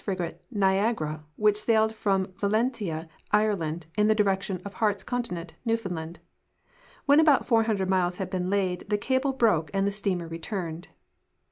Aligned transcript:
frigate 0.03 0.43
Xiagara, 0.51 1.21
which 1.35 1.61
sailed 1.61 1.93
from 1.93 2.33
Valentia, 2.39 3.07
Ireland, 3.31 3.85
in 3.95 4.07
the 4.07 4.15
direction 4.15 4.59
of 4.65 4.73
Heart's 4.73 5.03
Content, 5.03 5.53
Newfoundland. 5.63 6.17
When 7.05 7.19
about 7.19 7.45
400 7.45 7.87
miles 7.87 8.17
had 8.17 8.31
been 8.31 8.49
laid, 8.49 8.89
the 8.89 8.97
cable 8.97 9.31
broke 9.33 9.69
and 9.75 9.85
the 9.85 9.91
steamer 9.91 10.27
returned. 10.27 10.87